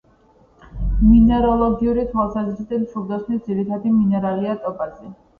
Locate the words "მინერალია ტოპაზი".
3.99-5.11